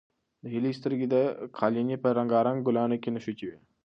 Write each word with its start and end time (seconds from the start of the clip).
د 0.43 0.45
هیلې 0.53 0.71
سترګې 0.79 1.07
د 1.13 1.15
قالینې 1.57 1.97
په 2.03 2.09
رنګارنګ 2.17 2.59
ګلانو 2.67 2.95
کې 3.01 3.09
نښتې 3.15 3.45
وې. 3.49 3.57